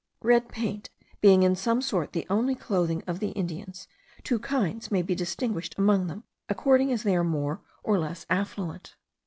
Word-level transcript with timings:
Red 0.23 0.49
paint 0.49 0.89
being 1.21 1.43
in 1.43 1.55
some 1.55 1.79
sort 1.79 2.11
the 2.11 2.25
only 2.27 2.55
clothing 2.55 3.03
of 3.05 3.19
the 3.19 3.29
Indians, 3.33 3.87
two 4.23 4.39
kinds 4.39 4.89
may 4.89 5.03
be 5.03 5.13
distinguished 5.13 5.75
among 5.77 6.07
them, 6.07 6.23
according 6.49 6.91
as 6.91 7.03
they 7.03 7.15
are 7.15 7.23
more 7.23 7.61
or 7.83 7.99
less 7.99 8.25
affluent. 8.27 8.95